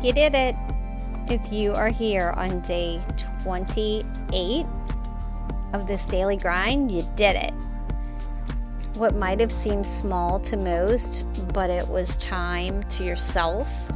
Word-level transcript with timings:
You 0.00 0.12
did 0.12 0.34
it. 0.34 0.54
If 1.28 1.52
you 1.52 1.72
are 1.72 1.88
here 1.88 2.32
on 2.36 2.60
day 2.60 3.02
28 3.42 4.64
of 5.72 5.88
this 5.88 6.06
daily 6.06 6.36
grind, 6.36 6.92
you 6.92 7.04
did 7.16 7.34
it. 7.34 7.52
What 8.94 9.16
might 9.16 9.40
have 9.40 9.52
seemed 9.52 9.84
small 9.84 10.38
to 10.40 10.56
most, 10.56 11.24
but 11.52 11.68
it 11.68 11.86
was 11.88 12.16
time 12.18 12.82
to 12.84 13.04
yourself 13.04 13.90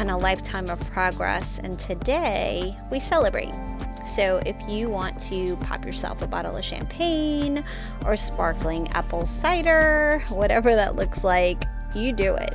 and 0.00 0.10
a 0.10 0.16
lifetime 0.16 0.68
of 0.68 0.80
progress. 0.90 1.60
And 1.60 1.78
today 1.78 2.76
we 2.90 2.98
celebrate. 2.98 3.54
So, 4.04 4.42
if 4.44 4.56
you 4.68 4.88
want 4.88 5.20
to 5.28 5.56
pop 5.58 5.84
yourself 5.84 6.22
a 6.22 6.26
bottle 6.26 6.56
of 6.56 6.64
champagne 6.64 7.62
or 8.04 8.16
sparkling 8.16 8.88
apple 8.88 9.26
cider, 9.26 10.24
whatever 10.30 10.74
that 10.74 10.96
looks 10.96 11.22
like, 11.22 11.62
you 11.94 12.12
do 12.12 12.34
it. 12.34 12.52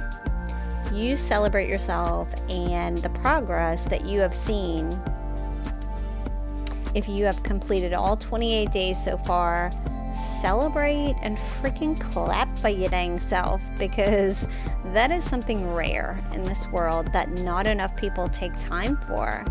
You 0.96 1.18
celebrate 1.18 1.68
yourself 1.68 2.30
and 2.50 2.98
the 2.98 3.10
progress 3.10 3.84
that 3.88 4.06
you 4.06 4.22
have 4.22 4.34
seen. 4.34 4.98
If 6.94 7.10
you 7.10 7.26
have 7.26 7.44
completed 7.44 7.92
all 7.92 8.16
28 8.16 8.72
days 8.72 9.04
so 9.04 9.18
far, 9.18 9.74
celebrate 10.14 11.16
and 11.22 11.38
freaking 11.38 12.00
clap 12.00 12.48
by 12.62 12.70
your 12.70 12.88
dang 12.88 13.20
self 13.20 13.62
because 13.78 14.48
that 14.94 15.12
is 15.12 15.26
something 15.26 15.74
rare 15.74 16.18
in 16.32 16.46
this 16.46 16.70
world 16.70 17.12
that 17.12 17.30
not 17.40 17.68
enough 17.68 17.94
people 17.98 18.30
take 18.30 18.58
time 18.58 18.96
for 19.06 19.44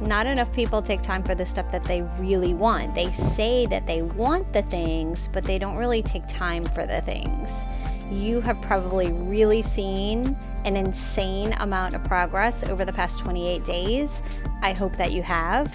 not 0.00 0.26
enough 0.26 0.52
people 0.52 0.82
take 0.82 1.02
time 1.02 1.22
for 1.22 1.36
the 1.36 1.46
stuff 1.46 1.70
that 1.70 1.82
they 1.84 2.02
really 2.18 2.52
want. 2.52 2.94
They 2.94 3.10
say 3.10 3.64
that 3.66 3.86
they 3.86 4.02
want 4.02 4.52
the 4.52 4.62
things, 4.62 5.28
but 5.32 5.44
they 5.44 5.58
don't 5.58 5.76
really 5.76 6.02
take 6.02 6.26
time 6.26 6.64
for 6.64 6.84
the 6.84 7.00
things. 7.00 7.64
You 8.10 8.40
have 8.42 8.60
probably 8.60 9.12
really 9.12 9.62
seen 9.62 10.36
an 10.64 10.76
insane 10.76 11.52
amount 11.54 11.94
of 11.94 12.04
progress 12.04 12.64
over 12.64 12.84
the 12.84 12.92
past 12.92 13.20
28 13.20 13.64
days. 13.64 14.22
I 14.62 14.72
hope 14.72 14.96
that 14.96 15.12
you 15.12 15.22
have. 15.22 15.74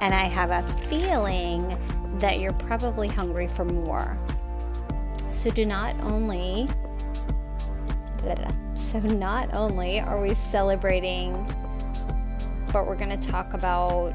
And 0.00 0.14
I 0.14 0.24
have 0.24 0.50
a 0.50 0.62
feeling 0.84 1.76
that 2.18 2.40
you're 2.40 2.52
probably 2.52 3.08
hungry 3.08 3.48
for 3.48 3.64
more. 3.64 4.18
So 5.32 5.50
do 5.50 5.64
not 5.64 5.98
only 6.00 6.68
so 8.74 8.98
not 8.98 9.52
only 9.54 10.00
are 10.00 10.20
we 10.20 10.34
celebrating 10.34 11.46
but 12.72 12.86
we're 12.86 12.96
going 12.96 13.16
to 13.18 13.28
talk 13.30 13.54
about 13.54 14.12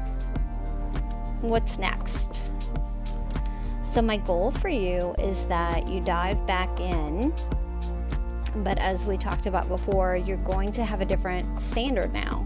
what's 1.40 1.78
next. 1.78 2.33
So, 3.94 4.02
my 4.02 4.16
goal 4.16 4.50
for 4.50 4.68
you 4.68 5.14
is 5.20 5.46
that 5.46 5.86
you 5.86 6.00
dive 6.00 6.44
back 6.48 6.80
in, 6.80 7.32
but 8.64 8.76
as 8.78 9.06
we 9.06 9.16
talked 9.16 9.46
about 9.46 9.68
before, 9.68 10.16
you're 10.16 10.36
going 10.38 10.72
to 10.72 10.84
have 10.84 11.00
a 11.00 11.04
different 11.04 11.62
standard 11.62 12.12
now 12.12 12.44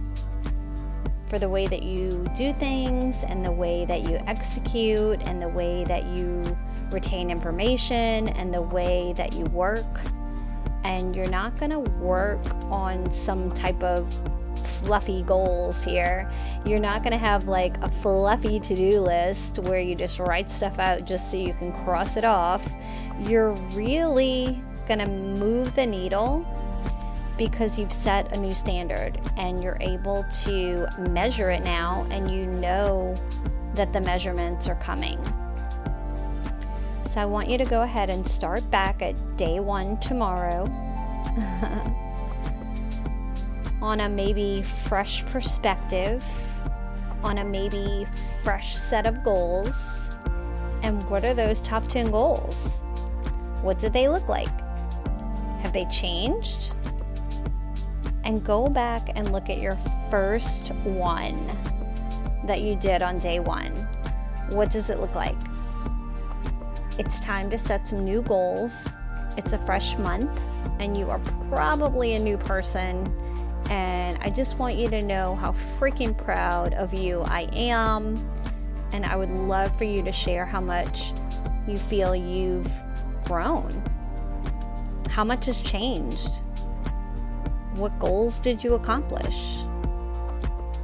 for 1.30 1.38
the 1.38 1.48
way 1.48 1.66
that 1.66 1.82
you 1.82 2.22
do 2.36 2.52
things 2.52 3.24
and 3.24 3.42
the 3.42 3.50
way 3.50 3.86
that 3.86 4.02
you 4.02 4.22
execute 4.26 5.22
and 5.22 5.40
the 5.40 5.48
way 5.48 5.84
that 5.84 6.04
you 6.08 6.44
retain 6.90 7.30
information 7.30 8.28
and 8.28 8.52
the 8.52 8.60
way 8.60 9.14
that 9.14 9.32
you 9.32 9.44
work. 9.46 10.02
And 10.84 11.16
you're 11.16 11.30
not 11.30 11.56
going 11.56 11.72
to 11.72 11.80
work 11.80 12.44
on 12.64 13.10
some 13.10 13.50
type 13.52 13.82
of 13.82 14.06
fluffy 14.80 15.22
goals 15.22 15.82
here. 15.82 16.30
You're 16.64 16.78
not 16.78 17.02
going 17.02 17.12
to 17.12 17.18
have 17.18 17.48
like 17.48 17.76
a 17.82 17.88
fluffy 17.88 18.60
to 18.60 18.74
do 18.74 19.00
list 19.00 19.58
where 19.58 19.80
you 19.80 19.94
just 19.94 20.18
write 20.18 20.50
stuff 20.50 20.78
out 20.78 21.04
just 21.04 21.30
so 21.30 21.36
you 21.36 21.52
can 21.54 21.72
cross 21.84 22.16
it 22.16 22.24
off. 22.24 22.68
You're 23.20 23.52
really 23.72 24.60
going 24.86 25.00
to 25.00 25.06
move 25.06 25.74
the 25.74 25.86
needle 25.86 26.46
because 27.36 27.78
you've 27.78 27.92
set 27.92 28.32
a 28.32 28.36
new 28.36 28.52
standard 28.52 29.20
and 29.36 29.62
you're 29.62 29.78
able 29.80 30.24
to 30.44 30.86
measure 31.10 31.50
it 31.50 31.62
now 31.62 32.06
and 32.10 32.30
you 32.30 32.46
know 32.46 33.14
that 33.74 33.92
the 33.92 34.00
measurements 34.00 34.66
are 34.68 34.74
coming. 34.76 35.18
So 37.06 37.20
I 37.22 37.24
want 37.24 37.48
you 37.48 37.56
to 37.56 37.64
go 37.64 37.82
ahead 37.82 38.10
and 38.10 38.26
start 38.26 38.68
back 38.70 39.00
at 39.00 39.14
day 39.36 39.60
one 39.60 39.98
tomorrow. 39.98 40.66
on 43.80 44.00
a 44.00 44.08
maybe 44.08 44.62
fresh 44.62 45.24
perspective, 45.26 46.24
on 47.22 47.38
a 47.38 47.44
maybe 47.44 48.06
fresh 48.42 48.76
set 48.76 49.06
of 49.06 49.22
goals. 49.22 49.74
And 50.82 51.08
what 51.10 51.24
are 51.24 51.34
those 51.34 51.60
top 51.60 51.86
10 51.88 52.10
goals? 52.10 52.82
What 53.62 53.78
do 53.78 53.88
they 53.88 54.08
look 54.08 54.28
like? 54.28 54.48
Have 55.60 55.72
they 55.72 55.84
changed? 55.86 56.72
And 58.24 58.44
go 58.44 58.68
back 58.68 59.08
and 59.14 59.32
look 59.32 59.48
at 59.48 59.58
your 59.58 59.76
first 60.10 60.74
one 60.84 61.46
that 62.44 62.60
you 62.60 62.76
did 62.76 63.02
on 63.02 63.18
day 63.18 63.40
one. 63.40 63.72
What 64.50 64.70
does 64.70 64.90
it 64.90 64.98
look 64.98 65.14
like? 65.14 65.36
It's 66.98 67.20
time 67.20 67.48
to 67.50 67.58
set 67.58 67.88
some 67.88 68.04
new 68.04 68.22
goals. 68.22 68.88
It's 69.36 69.52
a 69.52 69.58
fresh 69.58 69.96
month, 69.98 70.40
and 70.80 70.96
you 70.96 71.10
are 71.10 71.20
probably 71.48 72.14
a 72.14 72.18
new 72.18 72.36
person 72.36 73.06
and 73.70 74.18
I 74.22 74.30
just 74.30 74.58
want 74.58 74.76
you 74.76 74.88
to 74.88 75.02
know 75.02 75.36
how 75.36 75.52
freaking 75.52 76.16
proud 76.16 76.74
of 76.74 76.94
you 76.94 77.22
I 77.22 77.48
am. 77.52 78.16
And 78.92 79.04
I 79.04 79.16
would 79.16 79.30
love 79.30 79.76
for 79.76 79.84
you 79.84 80.02
to 80.02 80.12
share 80.12 80.46
how 80.46 80.60
much 80.60 81.12
you 81.66 81.76
feel 81.76 82.16
you've 82.16 82.70
grown. 83.24 83.82
How 85.10 85.24
much 85.24 85.46
has 85.46 85.60
changed? 85.60 86.36
What 87.74 87.98
goals 87.98 88.38
did 88.38 88.64
you 88.64 88.74
accomplish? 88.74 89.58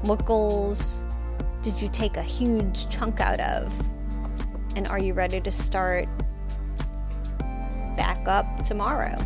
What 0.03 0.27
goals 0.27 1.07
did 1.63 1.81
you 1.81 1.89
take 1.89 2.19
a 2.19 2.23
huge 2.23 2.89
chunk 2.91 3.21
out 3.21 3.41
of? 3.41 3.73
And 4.77 4.87
are 4.89 4.99
you 4.99 5.15
ready 5.15 5.41
to 5.41 5.51
start 5.51 6.07
back 7.97 8.29
up 8.29 8.63
tomorrow? 8.65 9.17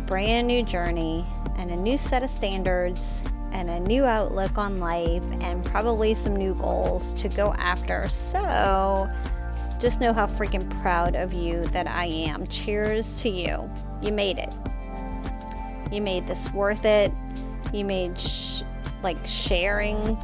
A 0.00 0.06
brand 0.06 0.46
new 0.46 0.62
journey 0.62 1.24
and 1.56 1.70
a 1.70 1.76
new 1.76 1.96
set 1.96 2.22
of 2.22 2.30
standards 2.30 3.22
and 3.52 3.68
a 3.68 3.80
new 3.80 4.04
outlook 4.04 4.56
on 4.56 4.78
life 4.78 5.24
and 5.40 5.64
probably 5.64 6.14
some 6.14 6.36
new 6.36 6.54
goals 6.54 7.12
to 7.14 7.28
go 7.28 7.52
after. 7.54 8.08
So 8.08 9.10
just 9.78 10.00
know 10.00 10.12
how 10.12 10.26
freaking 10.26 10.68
proud 10.80 11.16
of 11.16 11.32
you 11.32 11.64
that 11.66 11.86
I 11.86 12.06
am. 12.06 12.46
Cheers 12.46 13.20
to 13.22 13.28
you. 13.28 13.70
You 14.00 14.12
made 14.12 14.38
it. 14.38 14.52
You 15.92 16.00
made 16.00 16.26
this 16.26 16.52
worth 16.52 16.84
it. 16.84 17.12
You 17.72 17.84
made 17.84 18.18
sh- 18.18 18.62
like 19.02 19.18
sharing 19.26 20.16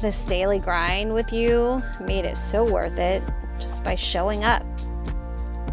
this 0.00 0.24
daily 0.24 0.58
grind 0.58 1.14
with 1.14 1.32
you 1.32 1.80
made 2.00 2.24
it 2.24 2.36
so 2.36 2.64
worth 2.64 2.98
it 2.98 3.22
just 3.60 3.84
by 3.84 3.94
showing 3.94 4.42
up 4.42 4.64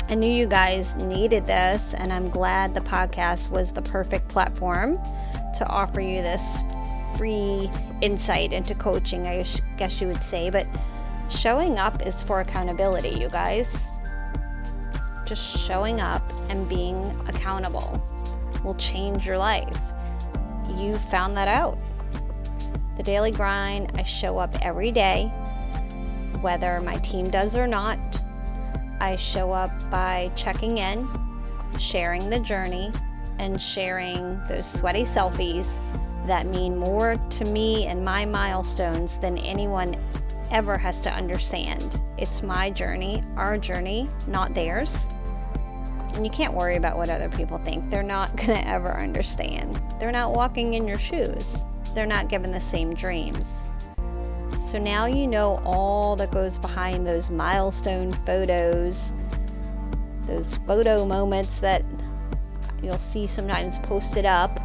I 0.10 0.16
knew 0.16 0.32
you 0.32 0.48
guys 0.48 0.96
needed 0.96 1.46
this, 1.46 1.94
and 1.94 2.12
I'm 2.12 2.30
glad 2.30 2.74
the 2.74 2.82
podcast 2.82 3.52
was 3.52 3.72
the 3.72 3.84
perfect 3.84 4.28
platform 4.28 4.96
to 5.56 5.68
offer 5.68 6.02
you 6.02 6.24
this 6.24 6.64
free 7.16 7.70
insight 8.02 8.52
into 8.52 8.74
coaching, 8.74 9.28
I 9.28 9.46
guess 9.78 10.02
you 10.02 10.08
would 10.08 10.24
say. 10.24 10.50
But 10.50 10.66
showing 11.30 11.78
up 11.78 12.08
is 12.08 12.24
for 12.24 12.40
accountability, 12.40 13.20
you 13.20 13.30
guys. 13.30 13.88
Just 15.28 15.60
showing 15.60 16.02
up 16.02 16.24
and 16.50 16.68
being 16.68 17.06
accountable 17.28 18.04
will 18.64 18.76
change 18.76 19.28
your 19.28 19.38
life. 19.38 19.80
You 20.76 20.96
found 20.96 21.38
that 21.38 21.48
out. 21.48 21.78
The 22.98 23.04
daily 23.04 23.30
grind, 23.30 23.92
I 23.94 24.02
show 24.02 24.40
up 24.40 24.56
every 24.64 24.92
day, 24.92 25.26
whether 26.42 26.82
my 26.82 26.96
team 26.96 27.30
does 27.30 27.56
or 27.56 27.68
not 27.68 28.19
I 29.00 29.16
show 29.16 29.52
up 29.52 29.72
by 29.90 30.32
checking 30.36 30.78
in, 30.78 31.08
sharing 31.80 32.30
the 32.30 32.40
journey, 32.40 32.92
and 33.40 33.62
sharing 33.62 34.40
those 34.48 34.72
sweaty 34.72 35.04
selfies 35.04 35.80
that 36.26 36.46
mean 36.46 36.78
more 36.78 37.16
to 37.16 37.46
me 37.46 37.86
and 37.86 38.04
my 38.04 38.26
milestones 38.26 39.18
than 39.18 39.38
anyone 39.40 39.96
ever 40.52 40.78
has 40.78 41.02
to 41.02 41.14
understand. 41.14 42.02
It's 42.18 42.44
my 42.44 42.70
journey, 42.70 43.24
our 43.36 43.58
journey, 43.58 44.08
not 44.28 44.54
theirs. 44.54 45.08
And 46.16 46.26
you 46.26 46.32
can't 46.32 46.54
worry 46.54 46.76
about 46.76 46.98
what 46.98 47.10
other 47.10 47.30
people 47.30 47.58
think. 47.60 47.90
They're 47.90 48.04
not 48.04 48.36
going 48.36 48.60
to 48.60 48.68
ever 48.68 48.98
understand. 49.00 49.82
They're 50.00 50.12
not 50.12 50.34
walking 50.34 50.74
in 50.74 50.88
your 50.88 51.00
shoes, 51.00 51.66
they're 51.96 52.06
not 52.06 52.30
given 52.30 52.52
the 52.52 52.60
same 52.60 52.94
dreams. 52.94 53.64
So 54.70 54.78
now 54.78 55.08
you 55.08 55.26
know 55.26 55.60
all 55.66 56.16
that 56.18 56.30
goes 56.30 56.60
behind 56.60 57.08
those 57.08 57.32
milestone 57.32 58.12
photos, 58.12 59.12
those 60.28 60.58
photo 60.58 61.08
moments 61.08 61.60
that 61.62 61.84
you'll 62.84 63.00
see 63.00 63.26
sometimes 63.26 63.80
posted 63.80 64.28
up. 64.28 64.60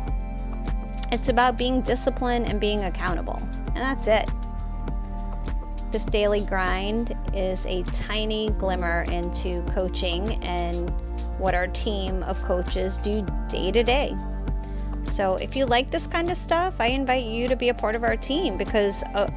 It's 1.11 1.31
about 1.31 1.57
being 1.57 1.81
disciplined 1.81 2.49
and 2.49 2.61
being 2.61 2.85
accountable. 2.85 3.39
And 3.69 3.79
that's 3.79 4.07
it. 4.07 4.29
This 5.91 6.05
daily 6.05 6.43
grind 6.43 7.17
is 7.33 7.65
a 7.65 7.83
tiny 7.85 8.51
glimmer 8.59 9.07
into 9.09 9.63
coaching 9.71 10.35
and 10.45 10.91
what 11.39 11.55
our 11.55 11.69
team 11.69 12.23
of 12.25 12.39
coaches 12.43 12.99
do 12.99 13.27
day 13.49 13.73
to 13.73 13.83
day. 13.83 14.15
So 15.05 15.37
if 15.37 15.57
you 15.57 15.65
like 15.65 15.91
this 15.91 16.07
kind 16.07 16.31
of 16.31 16.37
stuff, 16.37 16.75
I 16.79 16.89
invite 16.89 17.25
you 17.25 17.49
to 17.49 17.57
be 17.57 17.71
a 17.71 17.75
part 17.75 17.95
of 17.95 18.05
our 18.05 18.19
team 18.19 18.59
because 18.59 19.03
a, 19.15 19.33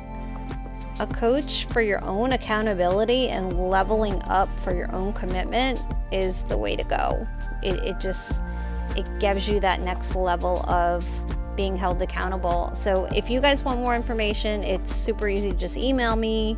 a 0.99 1.07
coach 1.07 1.65
for 1.65 1.81
your 1.81 2.03
own 2.03 2.33
accountability 2.33 3.29
and 3.29 3.69
leveling 3.69 4.21
up 4.23 4.49
for 4.59 4.73
your 4.73 4.93
own 4.93 5.13
commitment 5.13 5.79
is 6.11 6.43
the 6.43 6.57
way 6.57 6.75
to 6.75 6.83
go. 6.83 7.27
It, 7.61 7.75
it 7.83 7.99
just 7.99 8.43
it 8.95 9.05
gives 9.19 9.47
you 9.47 9.59
that 9.59 9.81
next 9.81 10.15
level 10.15 10.67
of 10.69 11.07
being 11.55 11.75
held 11.75 12.01
accountable. 12.01 12.71
So 12.75 13.05
if 13.15 13.29
you 13.29 13.41
guys 13.41 13.63
want 13.63 13.79
more 13.79 13.95
information, 13.95 14.63
it's 14.63 14.93
super 14.93 15.27
easy. 15.27 15.51
Just 15.51 15.77
email 15.77 16.15
me, 16.15 16.57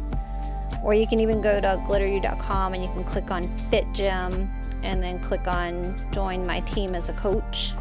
or 0.84 0.94
you 0.94 1.08
can 1.08 1.20
even 1.20 1.42
go 1.42 1.60
to 1.60 1.82
glitteru.com 1.88 2.74
and 2.74 2.84
you 2.84 2.90
can 2.92 3.04
click 3.04 3.32
on 3.32 3.44
Fit 3.70 3.86
Gym 3.94 4.50
and 4.84 5.02
then 5.02 5.20
click 5.20 5.48
on 5.48 5.96
Join 6.12 6.46
My 6.46 6.62
Team 6.62 6.96
as 6.96 7.10
a 7.10 7.14
Coach. 7.14 7.74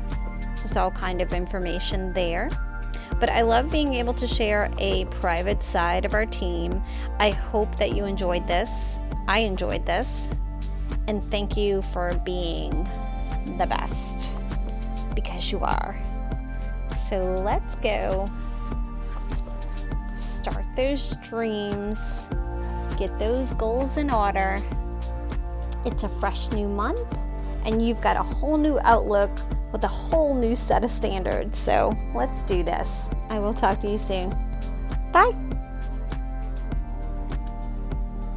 There's 0.59 0.77
all 0.77 0.91
kind 0.91 1.21
of 1.21 1.33
information 1.33 2.13
there. 2.13 2.51
But 3.21 3.31
I 3.31 3.43
love 3.43 3.71
being 3.71 3.95
able 3.95 4.15
to 4.15 4.27
share 4.27 4.71
a 4.79 5.05
private 5.07 5.63
side 5.63 6.05
of 6.05 6.15
our 6.15 6.27
team. 6.27 6.83
I 7.19 7.31
hope 7.31 7.77
that 7.77 7.95
you 7.95 8.05
enjoyed 8.05 8.47
this. 8.47 8.99
I 9.27 9.41
enjoyed 9.41 9.85
this. 9.85 10.35
And 11.07 11.25
thank 11.25 11.57
you 11.57 11.83
for 11.83 12.15
being 12.25 12.89
the 13.59 13.67
best 13.67 14.37
because 15.15 15.51
you 15.51 15.59
are. 15.61 15.99
So 17.09 17.41
let's 17.45 17.75
go. 17.77 18.31
Start 20.15 20.65
those 20.77 21.15
dreams, 21.23 22.29
get 22.99 23.19
those 23.19 23.53
goals 23.55 23.97
in 23.97 24.11
order. 24.11 24.61
It's 25.85 26.05
a 26.05 26.09
fresh 26.09 26.51
new 26.51 26.69
month, 26.69 27.17
and 27.65 27.81
you've 27.81 28.01
got 28.01 28.17
a 28.17 28.23
whole 28.23 28.57
new 28.57 28.79
outlook 28.83 29.31
with 29.73 29.85
a 29.85 29.89
whole 29.89 30.35
new 30.35 30.55
set 30.55 30.85
of 30.85 30.91
standards. 30.91 31.59
So 31.59 31.97
let's 32.15 32.45
do 32.45 32.63
this. 32.63 33.09
I 33.29 33.39
will 33.39 33.55
talk 33.55 33.81
to 33.81 33.91
you 33.91 33.97
soon. 33.97 34.31
Bye. 35.13 35.58